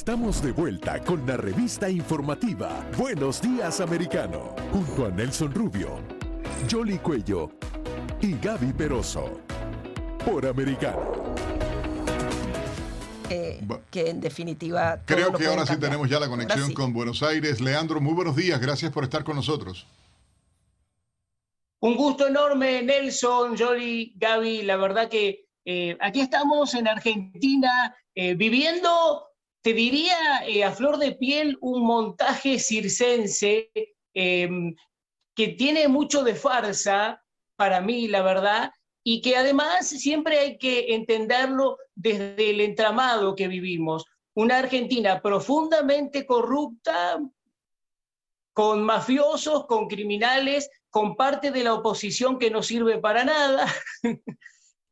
[0.00, 5.98] Estamos de vuelta con la revista informativa Buenos Días Americano, junto a Nelson Rubio,
[6.70, 7.50] Jolly Cuello
[8.22, 9.42] y Gaby Peroso,
[10.24, 11.34] por Americano.
[13.90, 15.02] que en definitiva...
[15.04, 17.60] Creo que ahora sí tenemos ya la conexión con Buenos Aires.
[17.60, 19.86] Leandro, muy buenos días, gracias por estar con nosotros.
[21.80, 24.62] Un gusto enorme, Nelson, Jolly, Gaby.
[24.62, 29.29] La verdad que eh, aquí estamos en Argentina eh, viviendo,
[29.62, 33.70] te diría, eh, a flor de piel, un montaje circense
[34.14, 34.74] em,
[35.34, 37.22] que tiene mucho de farsa,
[37.56, 38.72] para mí, la verdad,
[39.04, 44.04] y que además siempre hay que entenderlo desde el entramado que vivimos.
[44.34, 47.20] Una Argentina profundamente corrupta,
[48.52, 53.66] con mafiosos, con criminales, con parte de la oposición que no sirve para nada.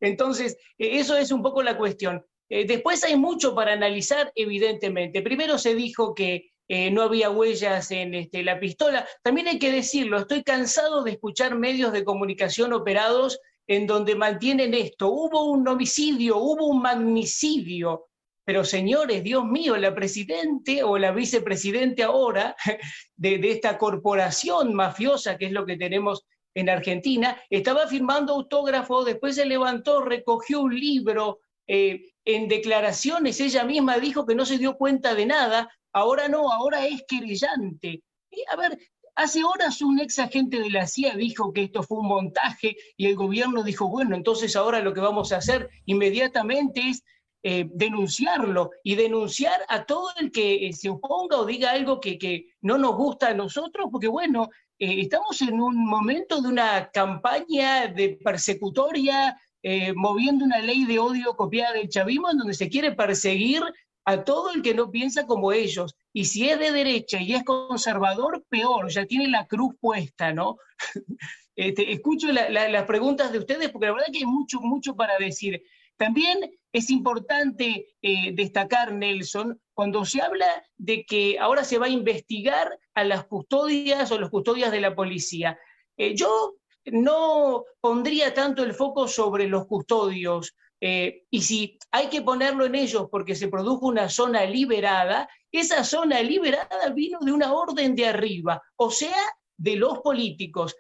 [0.01, 2.25] Entonces, e, eso es un poco la cuestión.
[2.49, 5.23] Eh, después hay mucho para analizar, evidentemente.
[5.23, 9.07] Primero se dijo que eh, no había huellas en este, la pistola.
[9.23, 14.75] También hay que decirlo, estoy cansado de escuchar medios de comunicación operados en donde mantienen
[14.75, 15.09] esto.
[15.09, 18.07] Hubo un homicidio, hubo un magnicidio.
[18.45, 22.57] Pero señores, Dios mío, la presidente o la vicepresidente ahora
[23.17, 29.05] de, de esta corporación mafiosa, que es lo que tenemos en Argentina, estaba firmando autógrafo,
[29.05, 34.59] después se levantó, recogió un libro, eh, en declaraciones ella misma dijo que no se
[34.59, 38.03] dio cuenta de nada, ahora no, ahora es querellante.
[38.31, 38.79] Y, a ver,
[39.15, 43.07] hace horas un ex agente de la CIA dijo que esto fue un montaje y
[43.07, 47.05] el gobierno dijo, bueno, entonces ahora lo que vamos a hacer inmediatamente es
[47.43, 52.47] eh, denunciarlo y denunciar a todo el que eh, se oponga o diga algo que,
[52.63, 58.19] no nos gusta a nosotros, porque bueno, estamos en un momento de una campaña de
[58.23, 63.63] persecutoria, eh, moviendo una ley de odio copiada del chavismo, en donde se quiere perseguir
[64.05, 65.95] a todo el que no piensa como ellos.
[66.13, 70.57] Y si es de derecha y es conservador, peor, ya tiene la cruz puesta, ¿no?
[71.57, 75.63] este, escucho las preguntas de ustedes porque la verdad que hay mucho, mucho para decir.
[75.99, 76.39] También
[76.73, 82.79] es importante eh, destacar, Nelson, cuando se habla de que ahora se va a investigar
[82.95, 85.59] a las custodias o los custodias de la policía.
[85.97, 86.55] Eh, yo
[86.93, 92.75] no pondría tanto el foco sobre los custodios, eh, y si hay que ponerlo en
[92.75, 98.07] ellos porque se produjo una zona liberada, esa zona liberada vino de una orden de
[98.07, 99.17] arriba, o sea,
[99.57, 100.77] de los políticos.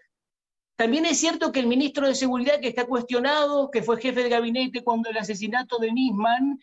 [0.77, 4.29] También es cierto que el ministro de Seguridad, que está cuestionado, que fue jefe de
[4.29, 6.61] gabinete cuando el asesinato de Nisman,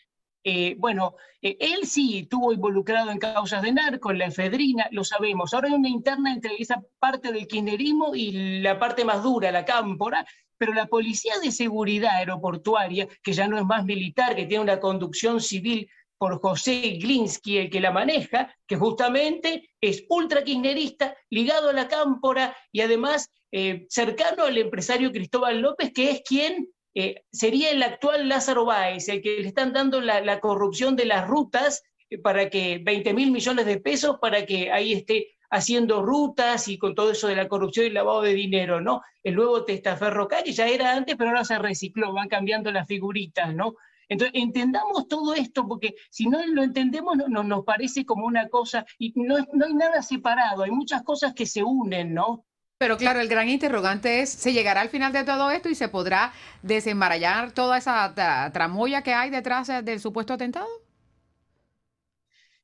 [0.47, 5.03] eh, bueno, eh, él sí estuvo involucrado en causas de narco, en la efedrina, lo
[5.03, 5.53] sabemos.
[5.53, 9.65] Ahora hay una interna entre esa parte del kirchnerismo y la parte más dura, la
[9.65, 10.23] cámpora,
[10.55, 14.79] pero la Policía de Seguridad Aeroportuaria, que ya no es más militar, que tiene una
[14.79, 15.89] conducción civil
[16.19, 21.87] por José Glinsky, el que la maneja, que justamente es ultra kirchnerista, ligado a la
[21.87, 27.83] cámpora y además eh, cercano al empresario Cristóbal López, que es quien eh, sería el
[27.83, 32.49] actual Lázaro Báez, el que le están dando la, corrupción de las rutas eh, para
[32.49, 37.11] que 20 mil millones de pesos para que ahí esté haciendo rutas y con todo
[37.11, 39.01] eso de la corrupción y lavado de dinero, ¿no?
[39.23, 43.53] El nuevo testaferro que ya era antes, pero ahora se recicló, van cambiando las figuritas,
[43.53, 43.75] ¿no?
[44.07, 48.85] Entonces, entendamos todo esto, porque si no lo entendemos, no, nos parece como una cosa,
[48.99, 52.45] y no, no hay nada separado, hay muchas cosas que se unen, ¿no?
[52.77, 55.87] Pero claro, el gran interrogante es, ¿se llegará al final de todo esto y se
[55.87, 58.13] podrá desembarallar toda esa
[58.51, 60.67] tramoya que hay detrás del supuesto atentado?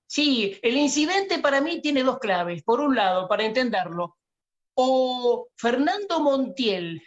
[0.05, 2.63] Sí, el incidente para mí tiene dos claves.
[2.63, 4.17] Por un lado, para entenderlo,
[4.73, 7.01] o Fernando Montiel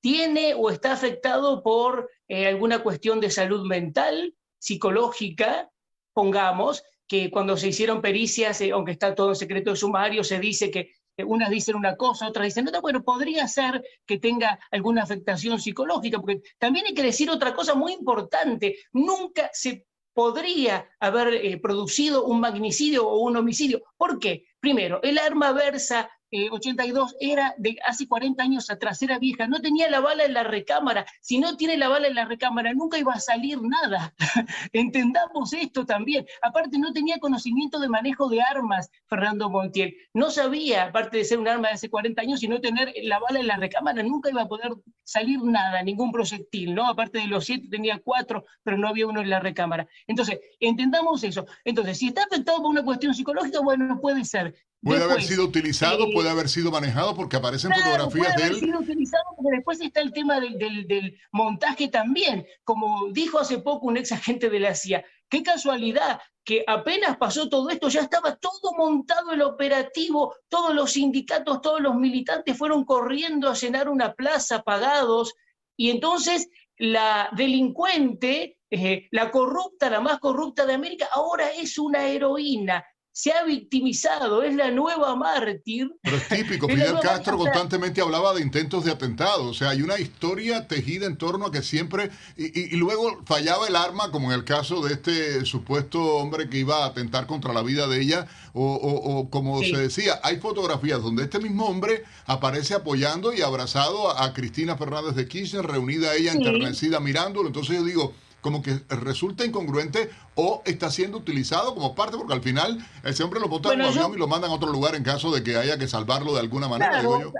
[0.00, 5.68] tiene o está afectado por eh, alguna cuestión de salud mental, psicológica,
[6.14, 10.38] pongamos, que cuando se hicieron pericias, eh, aunque está todo en secreto de sumario, se
[10.38, 10.92] dice que
[11.24, 16.18] unas dicen una cosa, otras dicen otra, bueno, podría ser que tenga alguna afectación psicológica,
[16.18, 22.24] porque también hay que decir otra cosa muy importante, nunca se podría haber eh, producido
[22.24, 23.82] un magnicidio o un homicidio.
[23.96, 24.46] ¿Por qué?
[24.58, 26.10] Primero, el arma versa
[26.50, 30.34] 82 eh, era de hace 40 años atrás, era vieja, no tenía la bala en
[30.34, 31.06] la recámara.
[31.20, 34.14] Si no tiene la bala en la recámara, nunca iba a salir nada.
[34.72, 36.26] Entendamos esto también.
[36.42, 39.94] Aparte, no tenía conocimiento de manejo de armas, Fernando Montiel.
[40.12, 43.18] No sabía, aparte de ser un arma de hace 40 años, y no tener la
[43.18, 44.72] bala en la recámara, nunca iba a poder
[45.04, 46.86] salir nada, ningún proyectil, ¿no?
[46.86, 49.88] Aparte de los siete, tenía cuatro, pero no había uno en la recámara.
[50.06, 51.46] Entonces, entendamos eso.
[51.64, 54.54] Entonces, si está afectado por una cuestión psicológica, bueno, puede ser.
[54.82, 58.50] Puede haber sido utilizado, eh, puede haber sido manejado, porque aparecen fotografías de él.
[58.50, 62.46] Puede haber sido utilizado, porque después está el tema del, del, montaje también.
[62.62, 67.48] Como dijo hace poco un ex agente de la CIA, qué casualidad que apenas pasó
[67.50, 72.84] todo esto, ya estaba todo montado el operativo, todos los sindicatos, todos los militantes fueron
[72.84, 75.34] corriendo a llenar una plaza pagados,
[75.76, 76.48] y entonces
[76.78, 82.82] la delincuente, eh, la corrupta, la más corrupta de América, ahora es una heroína,
[83.18, 85.92] se ha victimizado, es la nueva mártir.
[86.02, 89.98] Pero es típico, Fidel Castro constantemente hablaba de intentos de atentado, o sea, hay una
[89.98, 94.44] historia tejida en torno a que siempre, y, luego fallaba el arma, como en el
[94.44, 99.26] caso de este supuesto hombre que iba a atentar contra la vida de ella, o,
[99.30, 104.76] como se decía, hay fotografías donde este mismo hombre aparece apoyando y abrazado a, Cristina
[104.76, 108.14] Fernández de Kirchner, reunida ella, enternecida, mirándolo, entonces yo digo,
[108.48, 113.40] como que resulta incongruente o está siendo utilizado como parte, porque al final ese hombre
[113.40, 115.58] lo botan en un avión y lo mandan a otro lugar en caso de que
[115.58, 117.32] haya que salvarlo de alguna manera, digo yo.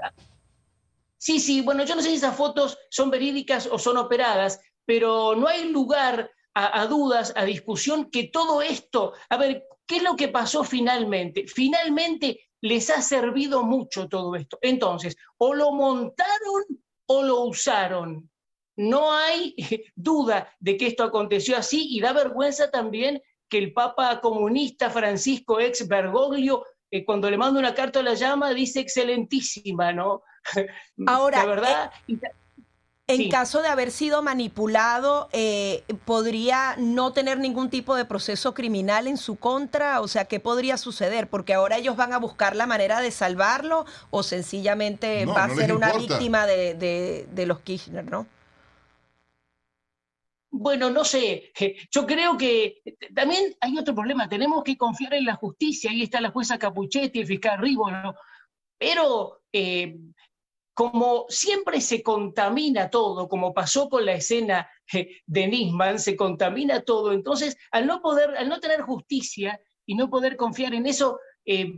[1.16, 5.34] Sí, sí, bueno, yo no sé si esas fotos son verídicas o son operadas, pero
[5.34, 10.02] no hay lugar a, a dudas, a discusión, que todo esto, a ver, ¿qué es
[10.02, 11.46] lo que pasó finalmente?
[11.48, 14.58] Finalmente les ha servido mucho todo esto.
[14.60, 16.64] Entonces, o lo montaron
[17.06, 18.28] o lo usaron.
[18.78, 19.56] No hay
[19.96, 25.58] duda de que esto aconteció así y da vergüenza también que el Papa comunista Francisco
[25.58, 30.22] ex Bergoglio, eh, cuando le manda una carta a la llama, dice excelentísima, ¿no?
[31.06, 31.92] Ahora, la verdad...
[32.06, 32.18] Eh,
[33.10, 39.06] en caso de haber sido manipulado, eh, ¿podría no tener ningún tipo de proceso criminal
[39.06, 40.02] en su contra?
[40.02, 41.26] O sea, ¿qué podría suceder?
[41.26, 45.72] Porque ahora ellos van a buscar la manera de salvarlo o sencillamente va a ser
[45.72, 48.26] una víctima de, de los Kirchner, ¿no?
[50.60, 51.52] Bueno, no sé,
[51.92, 52.82] yo creo que
[53.14, 57.20] también hay otro problema, tenemos que confiar en la justicia, ahí está la jueza Capuchetti,
[57.20, 58.16] el fiscal Ribolo,
[58.76, 59.96] pero eh,
[60.74, 66.80] como siempre se contamina todo, como pasó con la escena eh, de Nisman, se contamina
[66.80, 71.20] todo, entonces al no poder, al no tener justicia y no poder confiar en eso,
[71.46, 71.72] eh,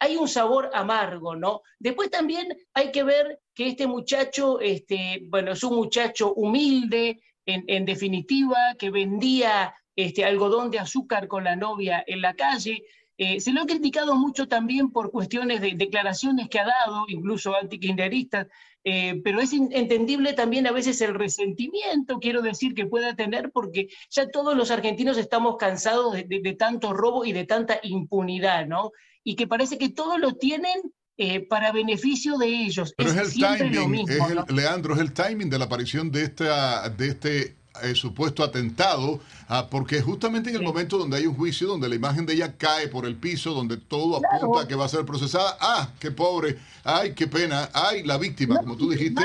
[0.00, 1.62] hay un sabor amargo, ¿no?
[1.78, 7.84] Después también hay que ver que este muchacho, este, bueno, es un muchacho humilde, en,
[7.84, 12.84] definitiva, que vendía este, algodón de azúcar con la novia en la calle.
[13.18, 17.56] Eh, se lo ha criticado mucho también por cuestiones de declaraciones que ha dado, incluso
[17.56, 18.48] antikirchneristas,
[18.88, 23.88] eh, pero es entendible también a veces el resentimiento, quiero decir, que pueda tener, porque
[24.10, 28.92] ya todos los argentinos estamos cansados de, tanto robo y de tanta impunidad, ¿no?
[29.24, 32.92] Y que parece que todos lo tienen eh, para beneficio de ellos.
[32.96, 34.06] Pero es, el timing,
[34.48, 39.68] Leandro, es el timing de la aparición de, esta, de este eh, supuesto atentado, ah,
[39.70, 42.88] porque justamente en el momento donde hay un juicio, donde la imagen de ella cae
[42.88, 46.58] por el piso, donde todo apunta a que va a ser procesada, ah, qué pobre,
[46.84, 49.22] ay, qué pena, ay, la víctima, como tú dijiste.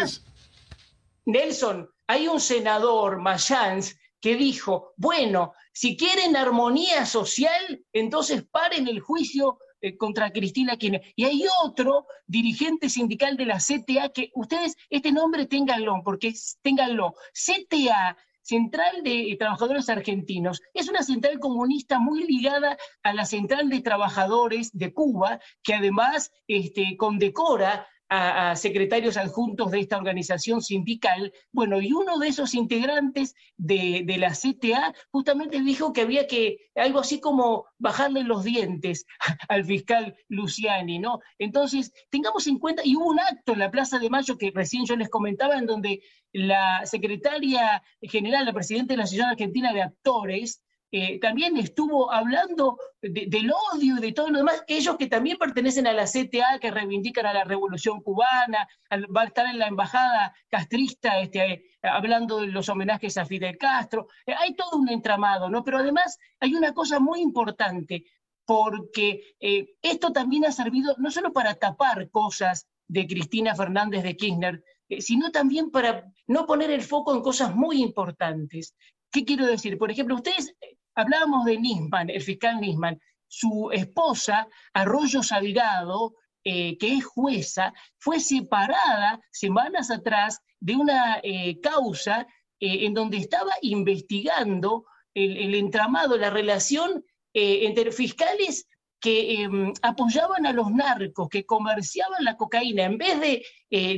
[1.26, 9.00] Nelson, hay un senador, Mayans, que dijo, bueno, si quieren armonía social, entonces paren el
[9.00, 11.02] juicio eh, contra Cristina Kirchner.
[11.16, 17.16] Y hay otro dirigente sindical de la CTA que ustedes, este nombre ténganlo, porque ténganlo.
[17.34, 23.82] CTA, Central de Trabajadores Argentinos, es una central comunista muy ligada a la Central de
[23.82, 31.32] Trabajadores de Cuba, que además este, condecora a, secretarios adjuntos de esta organización sindical.
[31.54, 37.00] Bueno, y uno de esos integrantes de, la CTA justamente dijo que había que, algo
[37.00, 39.06] así como bajarle los dientes
[39.48, 41.20] al fiscal Luciani, ¿no?
[41.40, 44.86] Entonces, tengamos en cuenta, y hubo un acto en la Plaza de Mayo que recién
[44.86, 46.02] yo les comentaba, en donde
[46.34, 50.62] la secretaria general, la presidenta de la Asociación Argentina de Actores,
[50.94, 55.88] eh, también estuvo hablando del odio y de todo lo demás, ellos que también pertenecen
[55.88, 58.68] a la CTA, que reivindican a la revolución cubana,
[59.16, 64.08] va a estar en la embajada castrista este, hablando de los homenajes a Fidel Castro,
[64.26, 65.64] eh, hay todo un entramado, ¿no?
[65.64, 68.04] Pero además hay una cosa muy importante,
[68.46, 74.18] porque eh, esto también ha servido no solo para tapar cosas de Cristina Fernández de
[74.18, 74.62] Kirchner,
[75.00, 78.76] sino también para no poner el foco en cosas muy importantes.
[79.10, 79.78] ¿Qué quiero decir?
[79.78, 80.54] Por ejemplo, ustedes
[80.96, 83.00] Hablábamos de Nisman, el fiscal Nisman.
[83.28, 91.60] Su esposa, Arroyo Salgado, eh, que es jueza, fue separada semanas atrás de una eh,
[91.62, 92.28] causa
[92.60, 98.68] eh, en donde estaba investigando el, entramado, la relación entre fiscales
[99.00, 103.46] que em, apoyaban a los narcos, que comerciaban la cocaína, en vez de,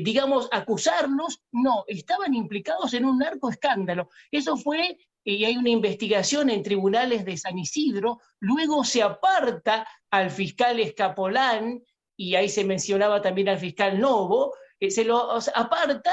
[0.02, 4.10] digamos, acusarlos, no, estaban implicados en un narcoescándalo.
[4.32, 10.32] Eso fue y hay una investigación en tribunales de San Isidro, luego se aparta al
[10.32, 11.82] fiscal Escapolán,
[12.15, 16.12] y ahí se mencionaba también al fiscal Novo, eh, se lo aparta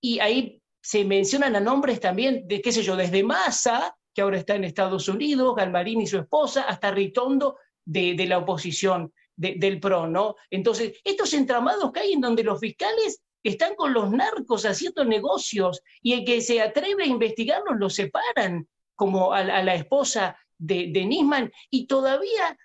[0.00, 4.38] y ahí se mencionan a nombres también de, qué sé yo, desde Massa que ahora
[4.38, 10.06] está en Estados Unidos, Galmarín y su esposa, hasta Ritondo de, la oposición del PRO,
[10.06, 10.36] ¿no?
[10.50, 15.82] Entonces, estos entramados que hay en donde los fiscales están con los narcos haciendo negocios
[16.02, 21.52] y el que se atreve a investigarlos lo separan, como a, la esposa de, Nisman,
[21.70, 22.56] y todavía,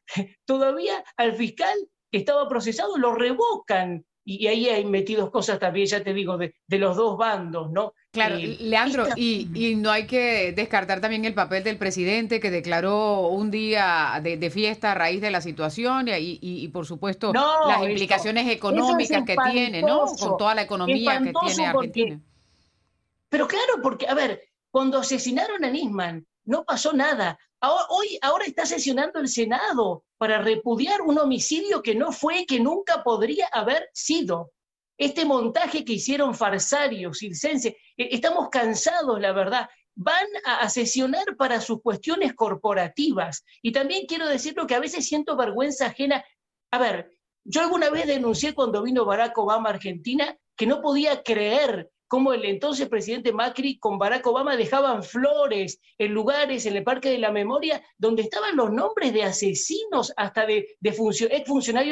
[0.45, 1.75] todavía al fiscal
[2.11, 4.05] que estaba procesado lo revocan.
[4.23, 7.93] Y, ahí hay metidos cosas también, ya te digo, de los dos bandos, ¿no?
[8.11, 12.49] Claro, eh, Leandro, y, y, no hay que descartar también el papel del presidente que
[12.49, 17.83] declaró un día de, fiesta a raíz de la situación y, y, por supuesto las
[17.83, 20.05] implicaciones económicas que tiene, ¿no?
[20.05, 22.19] Con toda la economía que tiene Argentina.
[23.29, 27.37] pero claro, porque, a ver, cuando asesinaron a Nisman, no pasó nada.
[27.61, 32.59] Ahora, hoy, ahora está sesionando el Senado para repudiar un homicidio que no fue, que
[32.59, 34.51] nunca podría haber sido
[34.99, 39.69] este montaje que hicieron farsarios, circense, eh, estamos cansados, la verdad.
[39.95, 43.43] Van a, sesionar para sus cuestiones corporativas.
[43.61, 46.23] Y también quiero decirlo que a veces siento vergüenza ajena.
[46.71, 47.11] A ver,
[47.45, 52.33] yo alguna vez denuncié cuando vino Barack Obama a Argentina que no podía creer cómo
[52.33, 57.19] el entonces presidente Macri con Barack Obama dejaban flores en lugares en el Parque de
[57.19, 60.91] la Memoria donde estaban los nombres de asesinos, hasta de, de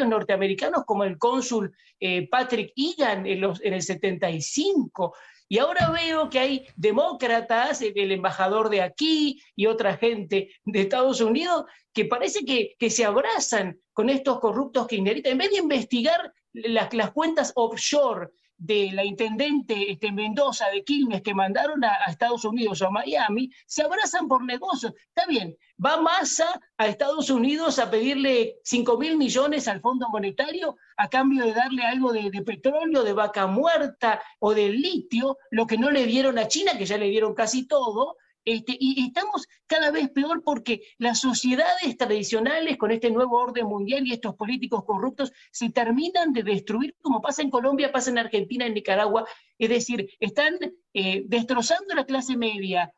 [0.08, 5.14] norteamericanos como el cónsul eh, Patrick Egan en, los, el 75.
[5.50, 11.22] Y ahora veo que hay demócratas, el embajador de aquí y otra gente de Estados
[11.22, 15.32] Unidos, que parece que, se abrazan con estos corruptos kirchneristas.
[15.32, 21.34] En vez de investigar las cuentas offshore de la intendente este, Mendoza de Quilmes que
[21.34, 24.94] mandaron a, Estados Unidos o a Miami, se abrazan por negocios.
[25.10, 30.76] Está bien, va Massa a Estados Unidos a pedirle 5 mil millones al Fondo Monetario
[30.98, 35.68] a cambio de darle algo de, de, petróleo, de vaca muerta o de litio, lo
[35.68, 39.46] que no le dieron a China, que ya le dieron casi todo, este, y estamos
[39.66, 44.86] cada vez peor porque las sociedades tradicionales con este nuevo orden mundial y estos políticos
[44.86, 49.26] corruptos se terminan de destruir, como pasa en Colombia, pasa en Argentina, en Nicaragua.
[49.58, 50.58] Es decir, están
[50.94, 52.94] eh, destrozando la clase media,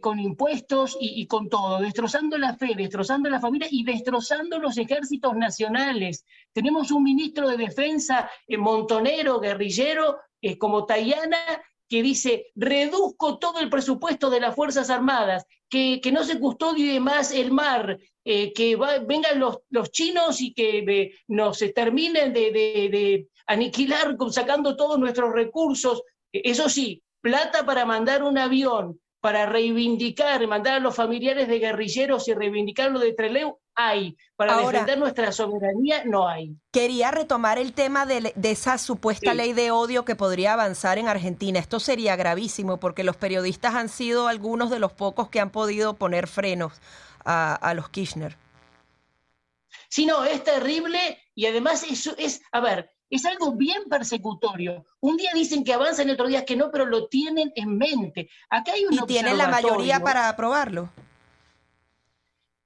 [0.00, 5.34] con impuestos y, con todo, destrozando la fe, destrozando la familia y destrozando los ejércitos
[5.34, 6.26] nacionales.
[6.52, 11.38] Tenemos un ministro de defensa eh, montonero, guerrillero, eh, como Tayana,
[11.92, 16.98] que dice, reduzco todo el presupuesto de las Fuerzas Armadas, que, que no se custodie
[17.00, 22.50] más el mar, eh, que vengan los, los, chinos y que eh, nos terminen de,
[22.50, 26.00] de, de, aniquilar sacando todos nuestros recursos.
[26.32, 32.26] Eso sí, plata para mandar un avión, para reivindicar, mandar a los familiares de guerrilleros
[32.26, 34.16] y reivindicar lo de Treleu, hay.
[34.36, 36.56] Para defender nuestra soberanía, no hay.
[36.70, 41.58] Quería retomar el tema de, esa supuesta ley de odio que podría avanzar en Argentina.
[41.58, 45.94] Esto sería gravísimo porque los periodistas han sido algunos de los pocos que han podido
[45.94, 46.72] poner frenos
[47.24, 48.36] a, a los Kirchner.
[49.88, 54.86] Sí, no, es terrible y además eso es, a ver, es algo bien persecutorio.
[55.00, 58.30] Un día dicen que avanzan, otro día que no, pero lo tienen en mente.
[58.48, 60.88] Acá hay un ¿Y tienen la mayoría para aprobarlo?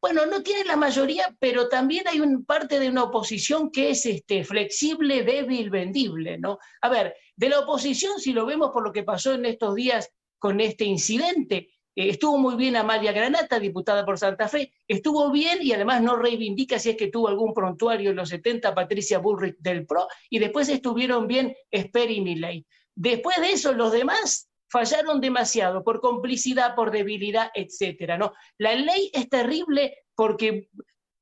[0.06, 4.06] Bueno, no tienen la mayoría, pero también hay un parte de una oposición que es
[4.06, 6.60] este, flexible, débil, vendible, ¿no?
[6.80, 10.12] A ver, de la oposición, si lo vemos por lo que pasó en estos días
[10.38, 15.58] con este incidente, eh, estuvo muy bien Amalia Granata, diputada por Santa Fe, estuvo bien
[15.60, 19.56] y además no reivindica si es que tuvo algún prontuario en los 70 Patricia Bullrich
[19.58, 22.64] del PRO, y después estuvieron bien Esper y Milley.
[22.94, 28.32] Después de eso, los demás fallaron demasiado por complicidad, por debilidad, etcétera, ¿no?
[28.58, 30.68] La ley es terrible porque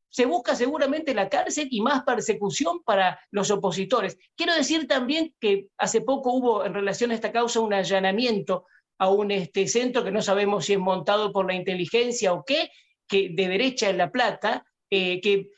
[0.09, 4.17] se busca seguramente la cárcel y más persecución para los opositores.
[4.37, 8.65] Quiero decir también que hace poco hubo en relación a esta causa un allanamiento
[8.99, 12.71] a un este, centro que no sabemos si es montado por la inteligencia o qué,
[13.09, 15.51] que de derecha en La Plata, eh, que,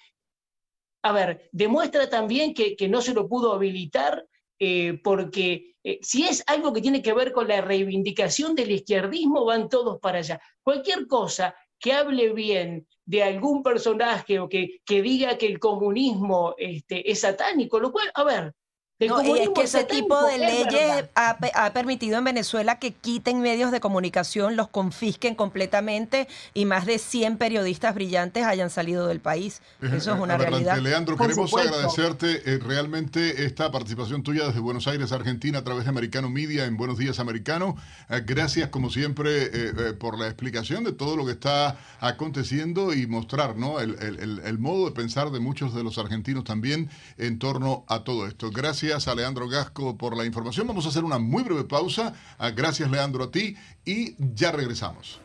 [1.03, 4.27] a ver, demuestra también que, no se lo pudo habilitar
[4.59, 9.45] eh, porque eh, si es algo que tiene que ver con la reivindicación del izquierdismo,
[9.45, 10.41] van todos para allá.
[10.63, 17.11] Cualquier cosa que hable bien de algún personaje o que, diga que el comunismo este,
[17.11, 18.53] es satánico, lo cual, a ver,
[18.99, 23.71] no, y es que ese tipo de leyes ha, permitido en Venezuela que quiten medios
[23.71, 29.61] de comunicación, los confisquen completamente y más de 100 periodistas brillantes hayan salido del país.
[29.83, 30.79] Eso es una realidad.
[30.79, 35.91] Leandro, queremos agradecerte eh, realmente esta participación tuya desde Buenos Aires, Argentina, a través de
[35.91, 37.77] Americano Media en Buenos Días Americano.
[38.09, 43.07] Eh, gracias, como siempre, eh, por la explicación de todo lo que está aconteciendo y
[43.07, 43.79] mostrar ¿no?
[43.79, 43.99] el,
[44.43, 46.89] el modo de pensar de muchos de los argentinos también
[47.19, 48.51] en torno a todo esto.
[48.51, 50.67] Gracias gracias a Leandro Gasco por la información.
[50.67, 52.15] Vamos a hacer una muy breve pausa.
[52.39, 55.21] Ah, gracias Leandro a ti y ya regresamos.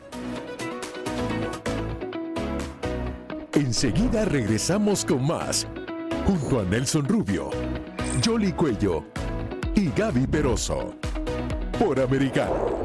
[3.52, 5.66] Enseguida regresamos con más,
[6.26, 7.50] junto a Nelson Rubio,
[8.24, 9.04] Jolly Cuello
[9.74, 10.94] y Gaby Peroso,
[11.78, 12.81] por Americano.